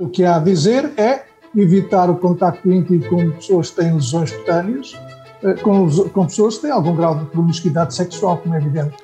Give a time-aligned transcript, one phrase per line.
[0.00, 1.24] O que há a dizer é
[1.54, 4.98] evitar o contacto íntimo com pessoas que têm lesões cutâneas,
[5.42, 8.96] eh, com, com pessoas que têm algum grau de promiscuidade sexual, como é evidente.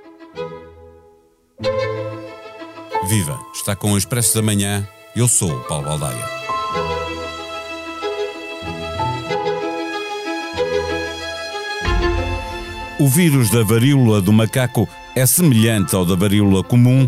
[3.06, 3.38] Viva!
[3.54, 4.88] Está com o Expresso da Manhã.
[5.14, 6.24] Eu sou o Paulo Baldaia.
[12.98, 17.06] O vírus da varíola do macaco é semelhante ao da varíola comum,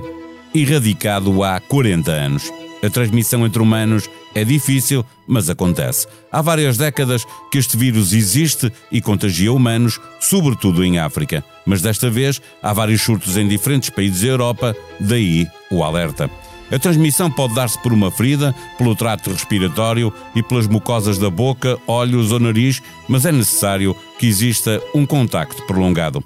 [0.55, 2.68] erradicado há 40 anos.
[2.82, 6.07] A transmissão entre humanos é difícil, mas acontece.
[6.30, 11.44] Há várias décadas que este vírus existe e contagia humanos, sobretudo em África.
[11.67, 16.30] Mas desta vez há vários surtos em diferentes países da Europa, daí o alerta.
[16.70, 21.79] A transmissão pode dar-se por uma ferida, pelo trato respiratório e pelas mucosas da boca,
[21.86, 26.22] olhos ou nariz, mas é necessário que exista um contacto prolongado.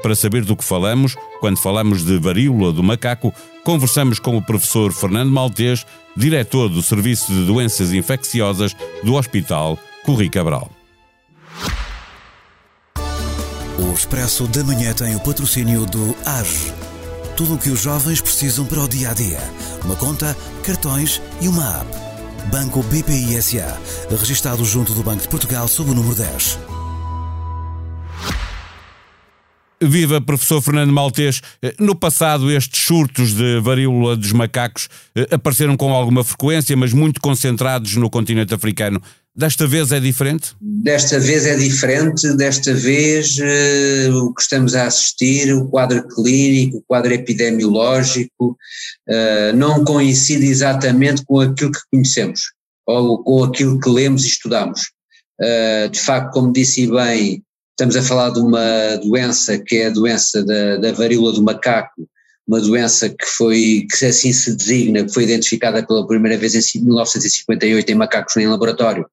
[0.00, 4.92] Para saber do que falamos, quando falamos de varíola do macaco, conversamos com o professor
[4.92, 10.70] Fernando Maltês, diretor do Serviço de Doenças Infecciosas do Hospital Corri Cabral.
[13.78, 16.72] O Expresso da Manhã tem o patrocínio do AGE.
[17.36, 19.40] Tudo o que os jovens precisam para o dia a dia.
[19.84, 22.10] Uma conta, cartões e uma app.
[22.50, 23.78] Banco BPI SA.
[24.10, 26.69] Registado junto do Banco de Portugal sob o número 10.
[29.82, 31.40] Viva professor Fernando Maltês.
[31.78, 37.20] No passado, estes surtos de varíola dos macacos eh, apareceram com alguma frequência, mas muito
[37.20, 39.00] concentrados no continente africano.
[39.34, 40.54] Desta vez é diferente?
[40.60, 42.36] Desta vez é diferente.
[42.36, 48.58] Desta vez uh, o que estamos a assistir, o quadro clínico, o quadro epidemiológico,
[49.08, 52.52] uh, não coincide exatamente com aquilo que conhecemos
[52.86, 54.90] ou com aquilo que lemos e estudamos.
[55.40, 57.42] Uh, de facto, como disse bem,
[57.80, 62.06] Estamos a falar de uma doença que é a doença da, da varíola do macaco,
[62.46, 66.84] uma doença que foi, que assim se designa, que foi identificada pela primeira vez em
[66.84, 69.06] 1958 em macacos em laboratório,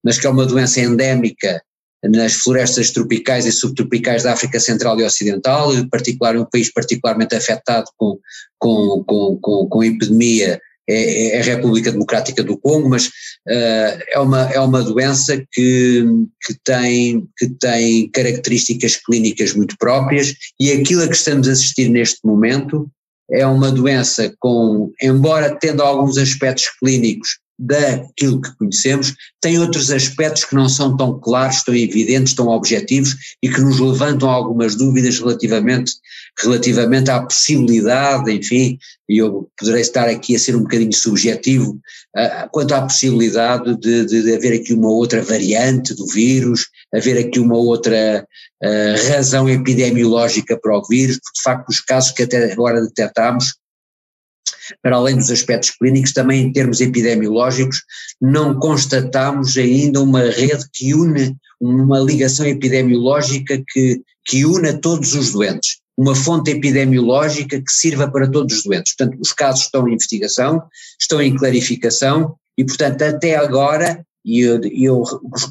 [0.00, 1.60] mas que é uma doença endémica
[2.04, 7.90] nas florestas tropicais e subtropicais da África Central e Ocidental, particular um país particularmente afetado
[7.96, 8.20] com,
[8.56, 14.18] com, com, com, com epidemia é, é, a República Democrática do Congo, mas uh, é,
[14.18, 16.04] uma, é uma doença que,
[16.42, 21.88] que, tem, que tem características clínicas muito próprias e aquilo a que estamos a assistir
[21.88, 22.88] neste momento
[23.30, 30.44] é uma doença com, embora tendo alguns aspectos clínicos daquilo que conhecemos, tem outros aspectos
[30.44, 35.18] que não são tão claros, tão evidentes, tão objetivos e que nos levantam algumas dúvidas
[35.18, 35.92] relativamente,
[36.38, 38.78] relativamente à possibilidade, enfim,
[39.08, 41.78] e eu poderei estar aqui a ser um bocadinho subjetivo,
[42.16, 47.18] uh, quanto à possibilidade de, de, de, haver aqui uma outra variante do vírus, haver
[47.18, 48.26] aqui uma outra
[48.62, 53.54] uh, razão epidemiológica para o vírus, porque de facto os casos que até agora detectámos
[54.82, 57.82] para além dos aspectos clínicos, também em termos epidemiológicos,
[58.20, 65.32] não constatamos ainda uma rede que une, uma ligação epidemiológica que, que une todos os
[65.32, 68.94] doentes, uma fonte epidemiológica que sirva para todos os doentes.
[68.96, 70.62] Portanto, os casos estão em investigação,
[71.00, 75.02] estão em clarificação e, portanto, até agora e eu, eu,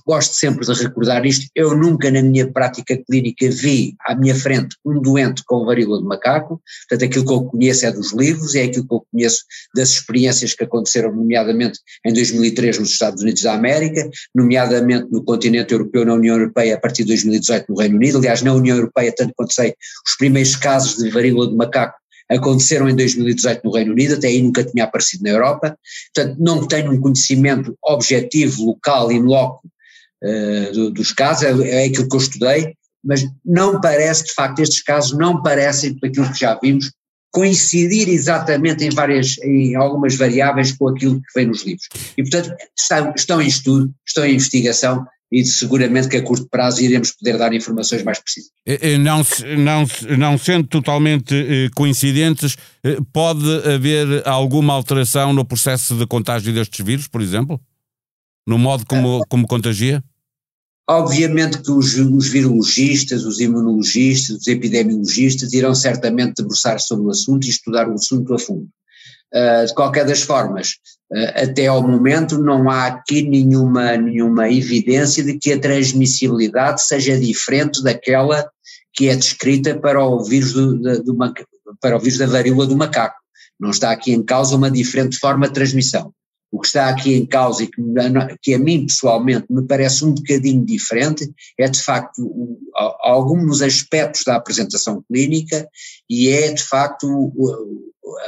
[0.06, 4.76] gosto sempre de recordar isto, eu nunca na minha prática clínica vi à minha frente
[4.84, 8.64] um doente com varíola de macaco, portanto aquilo que eu conheço é dos livros, é
[8.64, 9.44] aquilo que eu conheço
[9.76, 15.72] das experiências que aconteceram nomeadamente em 2003 nos Estados Unidos da América, nomeadamente no continente
[15.74, 19.14] europeu, na União Europeia a partir de 2018 no Reino Unido, aliás na União Europeia
[19.16, 19.76] tanto quanto sei,
[20.08, 24.42] os primeiros casos de varíola de macaco aconteceram em 2018 no Reino Unido, até aí
[24.42, 25.78] nunca tinha aparecido na Europa,
[26.14, 29.62] portanto não tenho um conhecimento objetivo, local, in loco
[30.24, 34.60] uh, do, dos casos, é, é aquilo que eu estudei, mas não parece, de facto,
[34.60, 36.92] estes casos não parecem, por aquilo que já vimos,
[37.34, 41.88] coincidir exatamente em várias, em algumas variáveis com aquilo que vem nos livros.
[42.16, 46.80] E, portanto, estão, estão em estudo, estão em investigação, e seguramente que a curto prazo
[46.80, 48.52] iremos poder dar informações mais precisas.
[49.00, 49.24] Não,
[49.58, 56.54] não, não sendo totalmente eh, coincidentes, eh, pode haver alguma alteração no processo de contágio
[56.54, 57.60] destes vírus, por exemplo?
[58.48, 60.04] No modo como, como contagia?
[60.88, 67.48] Obviamente que os, os, virologistas, os imunologistas, os epidemiologistas irão certamente debruçar sobre o assunto
[67.48, 68.68] e estudar o assunto a fundo.
[69.36, 70.76] Uh, de qualquer das formas,
[71.12, 77.20] uh, até ao momento não há aqui nenhuma, nenhuma evidência de que a transmissibilidade seja
[77.20, 78.48] diferente daquela
[78.94, 81.18] que é descrita para o vírus, do, do,
[81.82, 83.16] para o vírus da varíola do macaco.
[83.60, 86.14] Não está aqui em causa uma diferente forma de transmissão.
[86.52, 87.82] O que está aqui em causa e que,
[88.40, 91.28] que a mim pessoalmente me parece um bocadinho diferente
[91.58, 92.60] é de facto o,
[93.02, 95.68] alguns aspectos da apresentação clínica
[96.08, 97.34] e é de facto o,
[98.04, 98.20] o,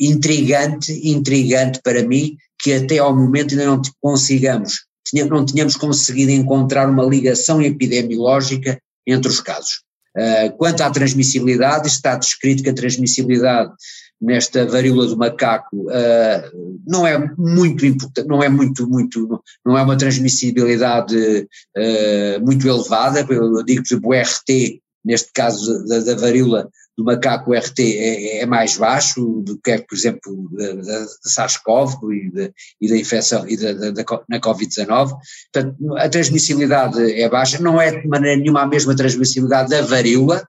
[0.00, 4.84] intrigante, intrigante para mim, que até ao momento ainda não consigamos,
[5.28, 9.82] não tínhamos conseguido encontrar uma ligação epidemiológica entre os casos.
[10.16, 13.72] Uh, quanto à transmissibilidade, está descrito que a transmissibilidade
[14.20, 19.82] nesta varíola do macaco uh, não é muito importante, não é muito, muito, não é
[19.82, 27.04] uma transmissibilidade uh, muito elevada, eu digo, exemplo, o RT, neste caso da varíola do
[27.04, 32.30] macaco RT é, é, mais baixo do que é, por exemplo, da, da SARS-CoV e,
[32.30, 32.50] da,
[32.80, 35.16] e da infecção e da, da, na Covid-19.
[35.52, 40.46] Portanto, a transmissibilidade é baixa, não é de maneira nenhuma a mesma transmissibilidade da varíola,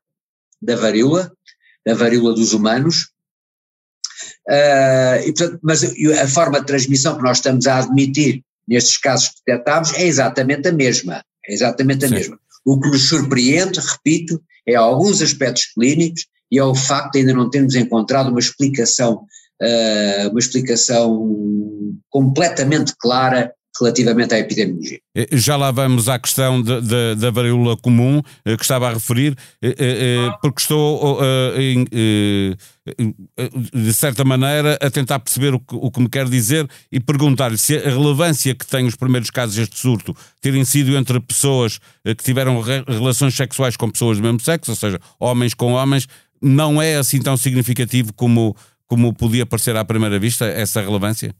[0.62, 1.32] da varíola,
[1.86, 3.14] da varíola dos humanos,
[4.48, 9.30] Uh, e, portanto, mas a forma de transmissão que nós estamos a admitir nestes casos
[9.30, 11.24] que detectámos é exatamente a mesma.
[11.46, 12.16] É exatamente a Sim.
[12.16, 12.40] mesma.
[12.66, 17.34] O que nos surpreende, repito, é alguns aspectos clínicos e é o facto de ainda
[17.34, 19.26] não termos encontrado uma explicação,
[19.60, 21.28] uh, uma explicação
[22.12, 23.52] completamente clara
[23.82, 25.00] relativamente à epidemiologia.
[25.18, 28.94] Eh, já lá vamos à questão de, de, da varíola comum eh, que estava a
[28.94, 29.36] referir,
[30.44, 31.18] porque estou,
[33.74, 37.58] de certa maneira, a tentar perceber o que, o que me quer dizer e perguntar-lhe
[37.58, 42.24] se a relevância que têm os primeiros casos deste surto terem sido entre pessoas que
[42.24, 46.08] tiveram relações sexuais com pessoas do mesmo sexo, ou seja, homens com homens,
[46.44, 48.56] não é assim tão significativo como,
[48.86, 51.34] como podia parecer à primeira vista essa relevância?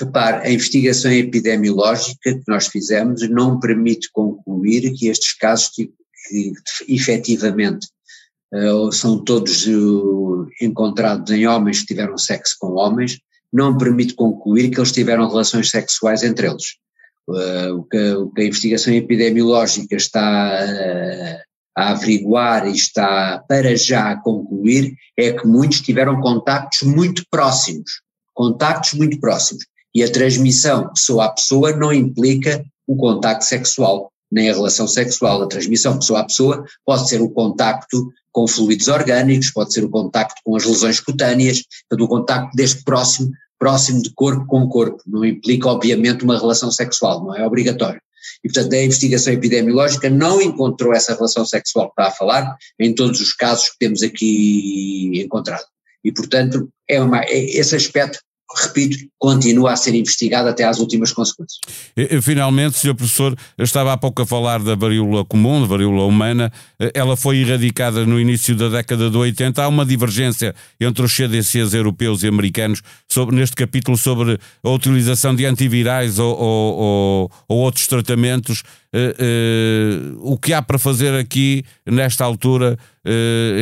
[0.00, 5.86] Repare, a investigação epidemiológica que nós fizemos não permite concluir que estes casos que,
[6.28, 6.52] que
[6.88, 7.86] efetivamente
[8.52, 13.18] uh, são todos uh, encontrados em homens que tiveram sexo com homens,
[13.50, 16.76] não permite concluir que eles tiveram relações sexuais entre eles.
[17.26, 21.40] Uh, o, que, o, que, a investigação epidemiológica está
[21.78, 28.02] a averiguar e está para já a concluir é que muitos tiveram contactos muito próximos,
[28.34, 29.64] contactos muito próximos.
[29.94, 35.40] E a transmissão pessoa a pessoa não implica o contacto sexual, nem a relação sexual.
[35.40, 39.88] A transmissão pessoa a pessoa pode ser o contacto com fluidos orgânicos, pode ser o
[39.88, 45.00] contacto com as lesões cutâneas, portanto o contacto deste próximo, próximo de corpo com corpo.
[45.06, 48.00] Não implica, obviamente, uma relação sexual, não é obrigatório.
[48.44, 52.94] E, portanto, a investigação epidemiológica não encontrou essa relação sexual que está a falar em
[52.94, 55.64] todos os casos que temos aqui encontrado.
[56.04, 58.20] E, portanto, é uma, é, esse aspecto
[58.56, 61.60] repito, continua a ser investigado até às últimas consequências.
[62.22, 62.94] Finalmente, Sr.
[62.94, 66.50] Professor, estava há pouco a falar da varíola comum, da varíola humana,
[66.94, 71.74] ela foi erradicada no início da década de 80, há uma divergência entre os CDCs
[71.74, 77.58] europeus e americanos sobre, neste capítulo sobre a utilização de antivirais ou, ou, ou, ou
[77.58, 78.62] outros tratamentos,
[78.94, 82.78] uh, uh, o que há para fazer aqui, nesta altura,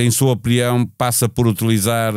[0.03, 2.13] em sua opinião, passa por utilizar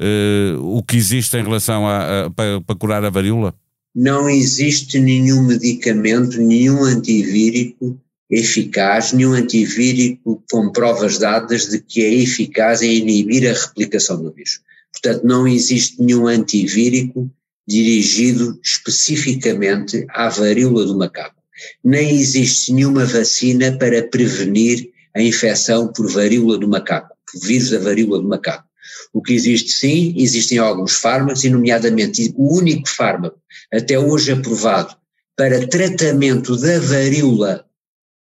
[0.00, 3.54] uh, o que existe em relação a, a para, para curar a varíola?
[3.94, 8.00] Não existe nenhum medicamento, nenhum antivírico
[8.30, 14.32] eficaz, nenhum antivírico com provas dadas de que é eficaz em inibir a replicação do
[14.32, 14.60] vírus.
[14.92, 17.28] Portanto, não existe nenhum antivírico
[17.66, 21.40] dirigido especificamente à varíola do macaco.
[21.84, 27.78] Nem existe nenhuma vacina para prevenir a infecção por varíola do macaco, por vírus da
[27.78, 28.69] varíola do macaco.
[29.12, 33.38] O que existe sim, existem alguns fármacos, e nomeadamente o único fármaco
[33.72, 34.94] até hoje aprovado
[35.36, 37.64] para tratamento da varíola,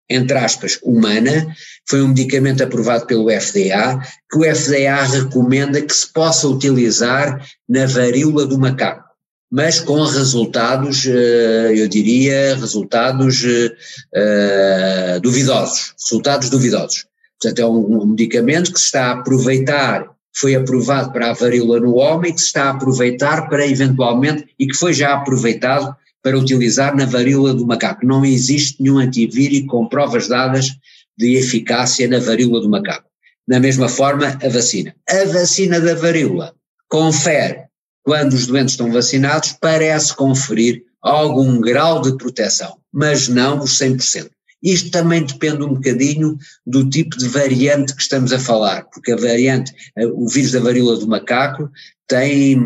[0.08, 1.54] entre aspas, humana,
[1.88, 7.86] foi um medicamento aprovado pelo FDA, que o FDA recomenda que se possa utilizar na
[7.86, 9.06] varíola do macaco
[9.50, 17.06] mas com resultados, eh, eu diria, resultados uh, duvidosos, resultados duvidosos.
[17.40, 21.94] Portanto, é um medicamento que se está a aproveitar foi aprovado para a varíola no
[21.96, 26.94] homem, que se está a aproveitar para eventualmente, e que foi já aproveitado para utilizar
[26.94, 28.04] na varíola do macaco.
[28.04, 30.76] Não existe nenhum antivírico com provas dadas
[31.16, 33.08] de eficácia na varíola do macaco.
[33.48, 34.94] Da mesma forma, a vacina.
[35.08, 36.52] A vacina da varíola
[36.88, 37.64] confere,
[38.02, 44.28] quando os doentes estão vacinados, parece conferir algum grau de proteção, mas não os 100%.
[44.62, 49.16] Isto também depende um bocadinho do tipo de variante que estamos a falar, porque a
[49.16, 51.70] variante, eh, o vírus da varíola do macaco
[52.08, 52.58] tem,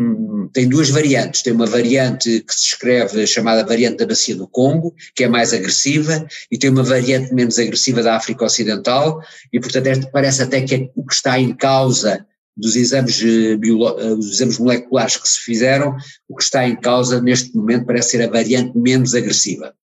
[0.53, 1.41] tem duas variantes.
[1.41, 5.53] Tem uma variante que se escreve chamada variante da bacia do Congo, que é mais
[5.53, 9.21] agressiva, e tem uma variante menos agressiva da África Ocidental,
[9.51, 14.15] e portanto parece até que é o que está em causa dos exames, eh, eh,
[14.15, 15.95] dos exames moleculares que se fizeram,
[16.29, 19.73] o que está em causa neste momento parece ser a variante menos agressiva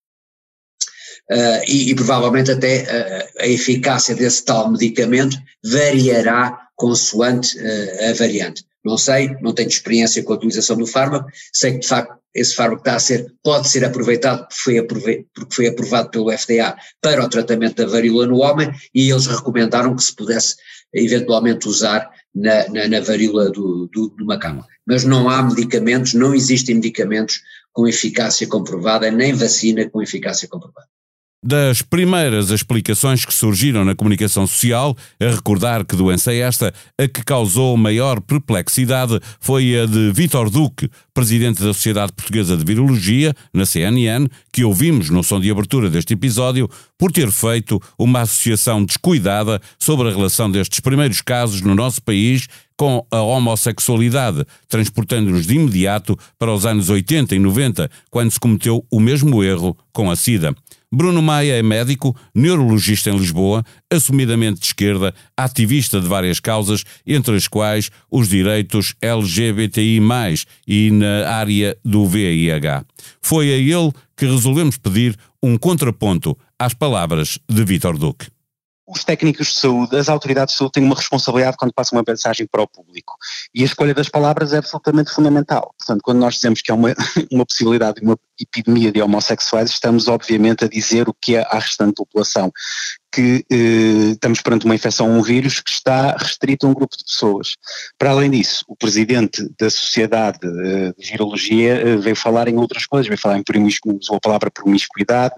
[1.31, 8.13] uh, e, e, provavelmente até uh, a eficácia desse tal medicamento variará consoante uh, a
[8.15, 8.65] variante.
[8.85, 12.55] Não sei, não tenho experiência com a utilização do fármaco, sei que de facto esse
[12.55, 16.77] fármaco está a ser, pode ser aproveitado porque foi, aprove, porque foi aprovado pelo FDA
[17.01, 20.57] para o tratamento da varíola no homem e eles recomendaram que se pudesse
[20.95, 24.65] eventualmente usar na, na, na varíola do, do, do macaco.
[24.87, 27.41] Mas não há medicamentos, não existem medicamentos
[27.73, 30.89] com eficácia comprovada, nem vacina com eficácia comprovada.
[31.41, 37.07] Das primeiras explicações que surgiram na comunicação social, a recordar que doença é esta, a
[37.07, 43.33] que causou maior perplexidade foi a de Vítor Duque, presidente da Sociedade Portuguesa de Virologia,
[43.55, 46.69] na CNN, que ouvimos no som de abertura deste episódio,
[46.99, 52.49] por ter feito uma associação descuidada sobre a relação destes primeiros casos no nosso país
[52.77, 58.85] com a homossexualidade, transportando-nos de imediato para os anos 80 e 90, quando se cometeu
[58.91, 60.53] o mesmo erro com a SIDA.
[60.91, 67.37] Bruno Maia é médico, neurologista em Lisboa, assumidamente de esquerda, ativista de várias causas, entre
[67.37, 70.01] as quais os direitos LGBTI,
[70.67, 72.85] e na área do VIH.
[73.21, 78.27] Foi a ele que resolvemos pedir um contraponto às palavras de Vítor Duque
[78.89, 82.47] os técnicos de saúde, as autoridades de saúde têm uma responsabilidade quando passam uma mensagem
[82.47, 83.15] para o público.
[83.55, 85.75] E a escolha das palavras é absolutamente fundamental.
[85.79, 86.95] Portanto, quando nós dizemos que há uma,
[87.31, 91.59] uma possibilidade de uma epidemia de homossexuais, estamos obviamente a dizer o que é à
[91.59, 92.51] restante população
[93.13, 97.05] que eh, estamos perante uma infecção um vírus que está restrito a um grupo de
[97.05, 97.57] pessoas.
[97.99, 102.87] Para além disso, o presidente da Sociedade eh, de Virologia eh, veio falar em outras
[102.87, 105.35] coisas, veio falar em promiscuidade, usou a palavra promiscuidade,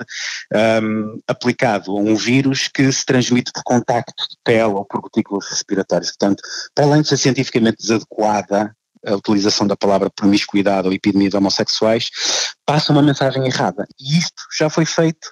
[0.83, 5.49] um, aplicado a um vírus que se transmite por contacto de pele ou por gotículas
[5.49, 6.11] respiratórias.
[6.11, 6.43] Portanto,
[6.75, 8.75] para além de ser cientificamente desadequada,
[9.07, 12.11] a utilização da palavra promiscuidade ou epidemia de homossexuais,
[12.67, 13.87] passa uma mensagem errada.
[13.99, 15.31] E isto já foi feito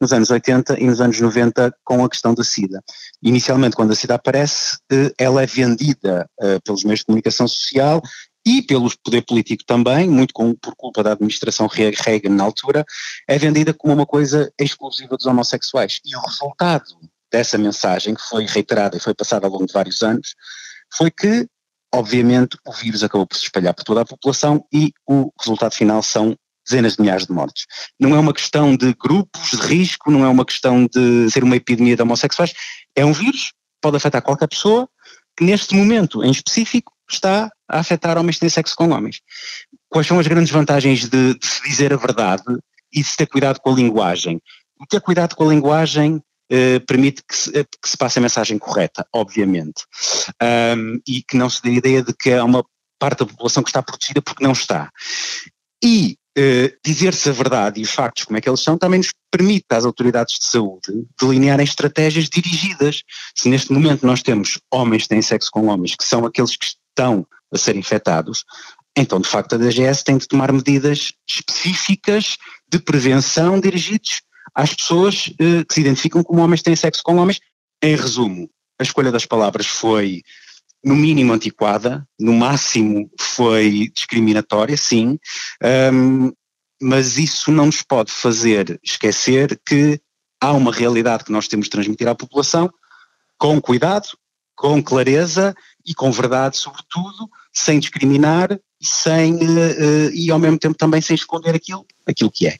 [0.00, 2.82] nos anos 80 e nos anos 90 com a questão da SIDA.
[3.22, 8.00] Inicialmente, quando a SIDA aparece, eh, ela é vendida eh, pelos meios de comunicação social
[8.46, 12.84] e pelo poder político também, muito com, por culpa da administração Reagan na altura,
[13.28, 16.00] é vendida como uma coisa exclusiva dos homossexuais.
[16.04, 16.84] E o resultado
[17.30, 20.34] dessa mensagem, que foi reiterada e foi passada ao longo de vários anos,
[20.96, 21.46] foi que,
[21.94, 26.02] obviamente, o vírus acabou por se espalhar por toda a população e o resultado final
[26.02, 26.34] são
[26.68, 27.66] dezenas de milhares de mortes.
[27.98, 31.56] Não é uma questão de grupos de risco, não é uma questão de ser uma
[31.56, 32.52] epidemia de homossexuais,
[32.94, 34.88] é um vírus, pode afetar qualquer pessoa,
[35.36, 39.20] que neste momento em específico está a afetar homens que têm sexo com homens.
[39.88, 42.42] Quais são as grandes vantagens de, de se dizer a verdade
[42.92, 44.40] e de se ter cuidado com a linguagem?
[44.80, 48.58] O ter cuidado com a linguagem eh, permite que se, que se, passe a mensagem
[48.58, 49.84] correta, obviamente,
[50.42, 52.64] um, e que não se dê a ideia de que há uma
[52.98, 54.90] parte da população que está protegida porque não está.
[55.84, 59.12] E eh, dizer-se a verdade e os factos como é que eles são também nos
[59.28, 63.02] permite às autoridades de saúde delinearem estratégias dirigidas.
[63.34, 66.66] Se neste momento nós temos homens que têm sexo com homens, que são aqueles que
[66.66, 68.44] estão a ser infectados,
[68.96, 72.36] então de facto a DGS tem de tomar medidas específicas
[72.70, 74.22] de prevenção dirigidos
[74.54, 77.40] às pessoas eh, que se identificam como homens que têm sexo com homens.
[77.82, 80.22] Em resumo, a escolha das palavras foi
[80.84, 85.18] no mínimo antiquada, no máximo foi discriminatória, sim,
[85.92, 86.32] um,
[86.80, 90.00] mas isso não nos pode fazer esquecer que
[90.40, 92.70] há uma realidade que nós temos de transmitir à população
[93.36, 94.08] com cuidado,
[94.54, 95.54] com clareza
[95.84, 101.00] e com verdade, sobretudo, sem discriminar e, sem, uh, uh, e ao mesmo tempo também
[101.00, 102.56] sem esconder aquilo, aquilo que é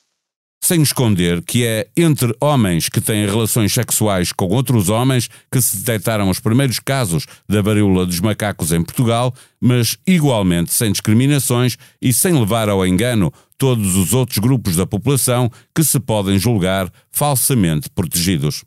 [0.68, 5.78] sem esconder que é entre homens que têm relações sexuais com outros homens que se
[5.78, 12.12] detectaram os primeiros casos da varíola dos macacos em Portugal, mas igualmente sem discriminações e
[12.12, 17.88] sem levar ao engano todos os outros grupos da população que se podem julgar falsamente
[17.88, 18.62] protegidos.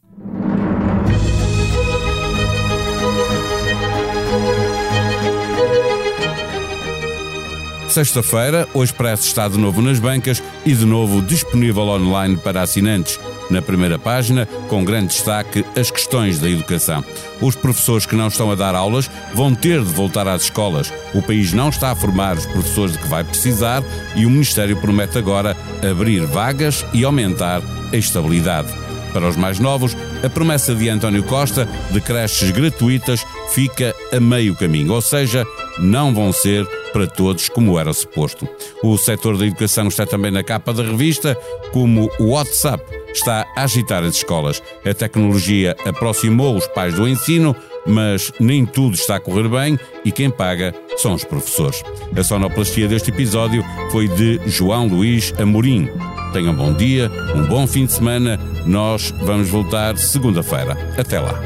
[7.91, 13.19] Sexta-feira, o Expresso está de novo nas bancas e de novo disponível online para assinantes.
[13.49, 17.03] Na primeira página, com grande destaque, as questões da educação.
[17.41, 20.89] Os professores que não estão a dar aulas vão ter de voltar às escolas.
[21.13, 23.83] O país não está a formar os professores de que vai precisar
[24.15, 28.69] e o Ministério promete agora abrir vagas e aumentar a estabilidade.
[29.11, 34.55] Para os mais novos, a promessa de António Costa de creches gratuitas fica a meio
[34.55, 35.45] caminho, ou seja,
[35.77, 38.47] não vão ser para todos como era suposto.
[38.83, 41.37] O setor da educação está também na capa da revista,
[41.71, 42.83] como o WhatsApp
[43.13, 44.61] está a agitar as escolas.
[44.85, 47.55] A tecnologia aproximou os pais do ensino,
[47.85, 51.83] mas nem tudo está a correr bem e quem paga são os professores.
[52.15, 55.89] A sonoplastia deste episódio foi de João Luís Amorim.
[56.33, 58.39] Tenham um bom dia, um bom fim de semana.
[58.65, 60.77] Nós vamos voltar segunda-feira.
[60.97, 61.41] Até lá.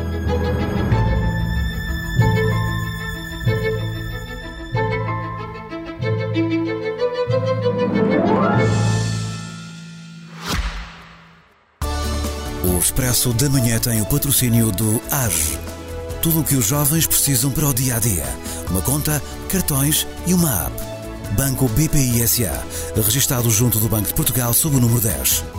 [12.95, 15.59] Expresso da Manhã tem o patrocínio do AGE.
[16.21, 18.25] Tudo o que os jovens precisam para o dia a dia.
[18.69, 21.35] Uma conta, cartões e uma app.
[21.35, 22.63] Banco BPI SA.
[22.95, 25.54] Registado junto do Banco de Portugal sob o número 10.